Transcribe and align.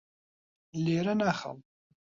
لێرە 0.83 1.13
ناخەوم. 1.21 1.59